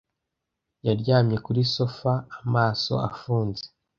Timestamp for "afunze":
3.09-3.63